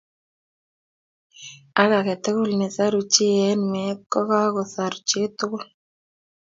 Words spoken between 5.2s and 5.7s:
tugul.